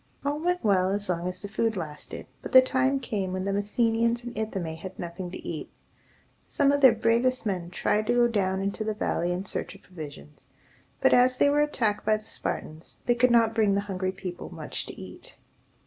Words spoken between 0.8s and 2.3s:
as long as the food lasted,